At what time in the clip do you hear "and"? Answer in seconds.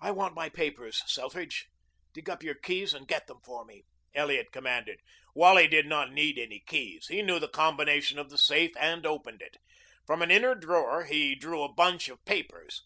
2.92-3.06, 8.76-9.06